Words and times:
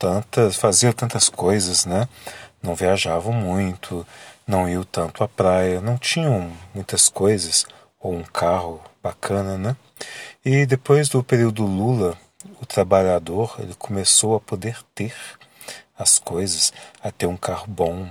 tantas, 0.00 0.56
faziam 0.56 0.94
tantas 0.94 1.28
coisas, 1.28 1.84
né? 1.84 2.08
Não 2.62 2.74
viajavam 2.74 3.34
muito, 3.34 4.06
não 4.46 4.66
iam 4.66 4.82
tanto 4.82 5.22
à 5.22 5.28
praia, 5.28 5.80
não 5.80 5.98
tinham 5.98 6.50
muitas 6.74 7.10
coisas, 7.10 7.66
ou 8.00 8.14
um 8.14 8.22
carro 8.22 8.80
bacana, 9.02 9.58
né? 9.58 9.76
E 10.42 10.64
depois 10.64 11.10
do 11.10 11.22
período 11.22 11.66
Lula, 11.66 12.16
o 12.60 12.64
trabalhador 12.64 13.56
ele 13.58 13.74
começou 13.74 14.34
a 14.34 14.40
poder 14.40 14.78
ter 14.94 15.14
as 15.98 16.18
coisas, 16.18 16.72
a 17.02 17.10
ter 17.10 17.26
um 17.26 17.36
carro 17.36 17.66
bom, 17.68 18.08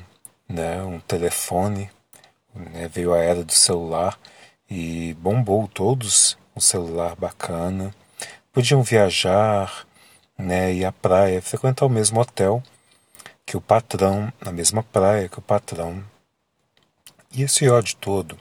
né? 0.47 0.83
Um 0.83 0.99
telefone, 0.99 1.89
né? 2.53 2.87
veio 2.87 3.15
a 3.15 3.17
era 3.17 3.43
do 3.43 3.53
celular 3.53 4.19
e 4.69 5.15
bombou 5.15 5.67
todos 5.67 6.37
um 6.55 6.59
celular 6.59 7.15
bacana, 7.15 7.91
podiam 8.53 8.83
viajar, 8.83 9.87
né? 10.39 10.73
Ir 10.73 10.85
à 10.85 10.91
praia, 10.91 11.41
frequentar 11.41 11.85
o 11.85 11.89
mesmo 11.89 12.19
hotel 12.19 12.63
que 13.45 13.57
o 13.57 13.61
patrão, 13.61 14.31
na 14.39 14.51
mesma 14.51 14.81
praia 14.81 15.27
que 15.27 15.39
o 15.39 15.41
patrão. 15.41 16.03
E 17.31 17.43
esse 17.43 17.67
ódio 17.67 17.95
todo, 17.97 18.39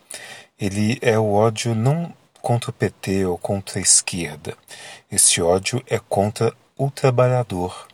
ele 0.59 0.99
é 1.03 1.19
o 1.19 1.33
ódio 1.33 1.75
não 1.75 2.15
contra 2.41 2.71
o 2.71 2.73
PT 2.73 3.27
ou 3.27 3.37
contra 3.37 3.79
a 3.79 3.83
esquerda. 3.83 4.57
Esse 5.11 5.43
ódio 5.43 5.83
é 5.87 5.99
contra 5.99 6.55
o 6.77 6.91
trabalhador. 6.91 7.89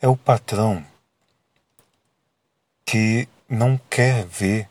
É 0.00 0.06
o 0.06 0.16
patrão 0.16 0.84
que 2.86 3.28
não 3.48 3.78
quer 3.90 4.24
ver 4.24 4.68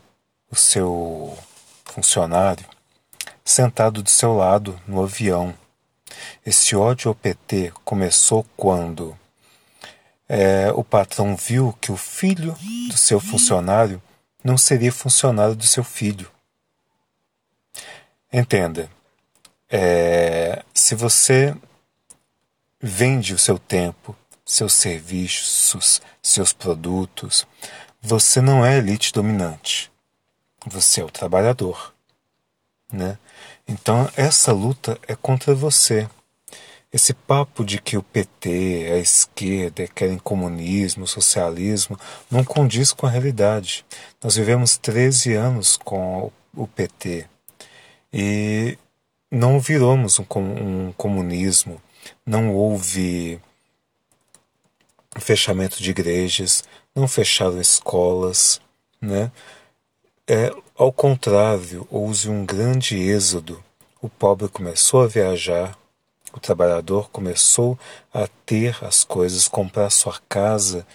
o 0.49 0.55
seu 0.55 1.38
funcionário 1.83 2.65
sentado 3.43 4.03
do 4.03 4.09
seu 4.09 4.35
lado 4.35 4.80
no 4.88 5.03
avião. 5.03 5.53
Esse 6.46 6.76
ódio 6.76 7.10
ao 7.10 7.16
PT 7.16 7.72
começou 7.84 8.46
quando 8.56 9.18
é, 10.28 10.72
o 10.73 10.84
patrão 10.84 11.36
viu 11.36 11.73
que 11.80 11.92
o 11.92 11.98
filho 11.98 12.56
do 12.90 12.98
seu 12.98 13.20
funcionário 13.20 14.02
não 14.44 14.58
seria 14.58 14.92
funcionário 14.92 15.56
do 15.56 15.66
seu 15.66 15.84
filho. 15.84 16.30
Entenda, 18.32 18.90
é, 19.70 20.64
se 20.73 20.95
você 20.95 21.56
vende 22.82 23.34
o 23.34 23.38
seu 23.38 23.58
tempo, 23.58 24.16
seus 24.45 24.73
serviços, 24.73 26.02
seus 26.22 26.54
produtos, 26.54 27.45
você 28.02 28.42
não 28.42 28.66
é 28.66 28.78
elite 28.78 29.12
dominante. 29.12 29.92
Você 30.66 31.02
é 31.02 31.04
o 31.04 31.12
trabalhador, 31.12 31.94
né? 32.92 33.18
Então 33.68 34.10
essa 34.16 34.52
luta 34.52 34.98
é 35.08 35.16
contra 35.16 35.54
você. 35.54 36.08
Esse 36.92 37.14
papo 37.14 37.66
de 37.66 37.82
que 37.82 37.98
o 37.98 38.04
PT, 38.04 38.89
a 38.94 38.98
esquerda 38.98 39.88
querem 39.88 40.17
comunismo, 40.17 41.05
socialismo, 41.05 42.00
não 42.32 42.45
condiz 42.45 42.94
com 42.94 43.06
a 43.06 43.10
realidade. 43.10 43.86
Nós 44.23 44.36
vivemos 44.38 44.77
13 44.77 45.33
anos 45.33 45.76
com 45.76 46.32
o 46.56 46.66
PT 46.67 47.26
e 48.11 48.77
não 49.30 49.60
viramos 49.60 50.17
um, 50.20 50.94
comunismo, 50.94 51.82
não 52.26 52.54
houve 52.54 53.39
fechamento 55.20 55.83
de 55.83 55.92
igrejas, 55.92 56.64
não 56.95 57.08
fecharam 57.08 57.60
escolas, 57.60 58.61
né? 59.02 59.32
É, 60.30 60.54
ao 60.76 60.92
contrário, 60.92 61.88
houve 61.89 62.30
um 62.30 62.45
grande 62.45 62.98
êxodo. 62.98 63.64
O 64.02 64.10
pobre 64.10 64.49
começou 64.49 65.02
a 65.02 65.08
viajar, 65.08 65.77
o 66.33 66.39
trabalhador 66.39 67.10
começou 67.10 67.80
a 68.14 68.27
ter 68.45 68.77
as 68.83 69.05
coisas, 69.05 69.48
comprar 69.48 69.89
sua 69.89 70.20
casa, 70.27 70.86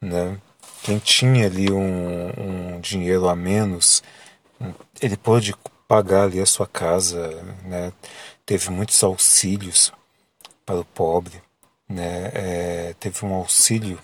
né? 0.00 0.36
Quem 0.82 0.98
tinha 0.98 1.46
ali 1.46 1.70
um, 1.70 2.30
um 2.76 2.80
dinheiro 2.80 3.28
a 3.28 3.36
menos, 3.36 4.02
ele 5.00 5.16
pôde 5.16 5.54
pagar 5.86 6.24
ali 6.24 6.40
a 6.40 6.46
sua 6.46 6.66
casa, 6.66 7.28
né? 7.64 7.92
Teve 8.44 8.70
muitos 8.70 9.00
auxílios 9.04 9.92
para 10.66 10.80
o 10.80 10.84
pobre, 10.84 11.40
né? 11.88 12.30
É, 12.34 12.94
teve 12.98 13.24
um 13.24 13.34
auxílio 13.34 14.00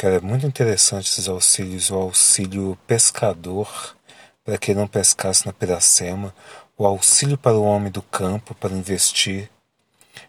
que 0.00 0.06
era 0.06 0.18
muito 0.18 0.46
interessante 0.46 1.10
esses 1.10 1.28
auxílios, 1.28 1.90
o 1.90 1.94
auxílio 1.94 2.78
pescador 2.86 3.94
para 4.42 4.56
que 4.56 4.72
não 4.72 4.88
pescasse 4.88 5.44
na 5.44 5.52
Piracema, 5.52 6.34
o 6.74 6.86
auxílio 6.86 7.36
para 7.36 7.58
o 7.58 7.64
homem 7.64 7.92
do 7.92 8.00
campo 8.00 8.54
para 8.54 8.72
investir, 8.72 9.50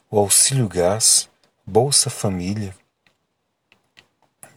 o 0.10 0.20
auxílio 0.20 0.68
gás, 0.68 1.30
Bolsa 1.66 2.10
Família, 2.10 2.76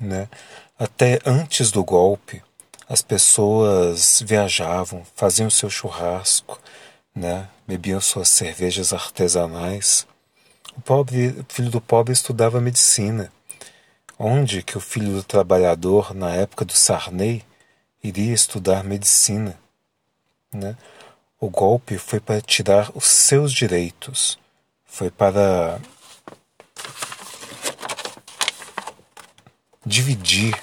né? 0.00 0.28
Até 0.76 1.20
antes 1.24 1.70
do 1.70 1.84
golpe, 1.84 2.42
as 2.88 3.00
pessoas 3.00 4.20
viajavam, 4.26 5.04
faziam 5.14 5.48
seu 5.48 5.70
churrasco, 5.70 6.60
né? 7.14 7.48
bebiam 7.68 8.00
suas 8.00 8.30
cervejas 8.30 8.92
artesanais. 8.92 10.08
O 10.76 10.80
pobre, 10.80 11.28
o 11.28 11.46
filho 11.48 11.70
do 11.70 11.80
pobre 11.80 12.12
estudava 12.12 12.60
medicina. 12.60 13.32
Onde 14.18 14.62
que 14.62 14.78
o 14.78 14.80
filho 14.80 15.12
do 15.12 15.22
trabalhador, 15.22 16.14
na 16.14 16.30
época 16.30 16.64
do 16.64 16.72
Sarney, 16.72 17.44
iria 18.02 18.32
estudar 18.32 18.84
medicina? 18.84 19.58
Né? 20.52 20.76
O 21.40 21.50
golpe 21.50 21.98
foi 21.98 22.20
para 22.20 22.40
tirar 22.40 22.90
os 22.94 23.04
seus 23.04 23.52
direitos, 23.52 24.38
foi 24.84 25.10
para 25.10 25.80
dividir 29.84 30.54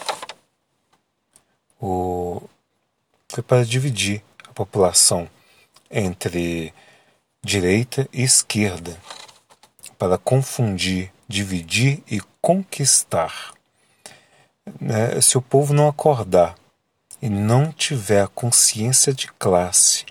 o 1.79 2.41
foi 3.27 3.43
para 3.43 3.65
dividir 3.65 4.23
a 4.47 4.53
população 4.53 5.29
entre 5.89 6.73
direita 7.43 8.07
e 8.13 8.23
esquerda, 8.23 8.97
para 9.97 10.17
confundir, 10.17 11.11
dividir 11.31 12.03
e 12.09 12.21
conquistar. 12.41 13.53
Né? 14.79 15.19
Se 15.21 15.37
o 15.37 15.41
povo 15.41 15.73
não 15.73 15.87
acordar 15.87 16.55
e 17.21 17.29
não 17.29 17.71
tiver 17.71 18.23
a 18.23 18.27
consciência 18.27 19.13
de 19.13 19.27
classe, 19.39 20.05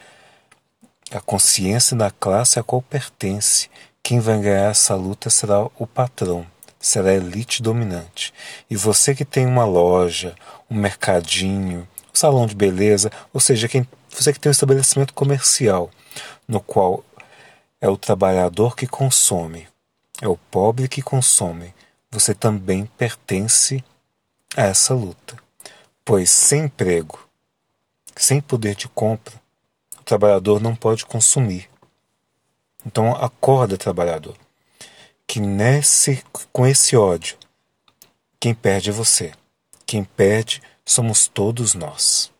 a 1.11 1.21
consciência 1.21 1.97
da 1.97 2.11
classe 2.11 2.59
a 2.59 2.63
qual 2.63 2.83
pertence, 2.83 3.69
quem 4.03 4.21
vai 4.21 4.41
ganhar 4.41 4.71
essa 4.71 4.95
luta 4.95 5.31
será 5.31 5.63
o 5.79 5.87
patrão 5.87 6.47
será 6.81 7.11
a 7.11 7.15
elite 7.15 7.63
dominante. 7.63 8.33
E 8.69 8.75
você 8.75 9.15
que 9.15 9.25
tem 9.25 9.47
uma 9.47 9.65
loja, 9.65 10.35
um 10.71 10.75
mercadinho, 10.75 11.81
um 11.81 12.15
salão 12.15 12.47
de 12.47 12.55
beleza, 12.55 13.13
ou 13.33 13.41
seja, 13.41 13.69
quem, 13.69 13.87
você 14.09 14.33
que 14.33 14.41
tem 14.41 14.49
um 14.49 14.53
estabelecimento 14.53 15.13
comercial, 15.13 15.91
no 16.49 16.61
qual 16.61 17.05
é 17.81 17.89
o 17.89 17.99
trabalhador 17.99 18.75
que 18.75 18.87
consome, 18.87 19.69
é 20.21 20.29
o 20.29 20.37
pobre 20.37 20.89
que 20.89 21.03
consome, 21.03 21.75
você 22.11 22.35
também 22.35 22.87
pertence 22.87 23.85
a 24.57 24.63
essa 24.63 24.95
luta. 24.95 25.37
Pois 26.05 26.31
sem 26.31 26.65
emprego, 26.65 27.19
sem 28.17 28.41
poder 28.41 28.75
de 28.75 28.89
compra, 28.89 29.41
o 29.99 30.03
trabalhador 30.03 30.61
não 30.61 30.75
pode 30.75 31.07
consumir. 31.07 31.69
Então 32.85 33.15
acorda, 33.15 33.77
trabalhador 33.77 34.37
que 35.31 35.39
nesse 35.39 36.25
com 36.51 36.67
esse 36.67 36.97
ódio, 36.97 37.39
quem 38.41 38.53
perde 38.53 38.91
é 38.91 38.93
você. 38.93 39.33
Quem 39.87 40.03
perde 40.03 40.61
somos 40.85 41.29
todos 41.29 41.73
nós. 41.73 42.33